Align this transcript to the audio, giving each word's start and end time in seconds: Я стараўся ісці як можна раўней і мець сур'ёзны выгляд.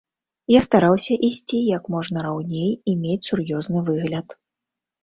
Я 0.51 0.61
стараўся 0.67 1.17
ісці 1.29 1.59
як 1.77 1.83
можна 1.97 2.25
раўней 2.27 2.67
і 2.71 2.91
мець 3.05 3.23
сур'ёзны 3.29 3.79
выгляд. 3.93 4.27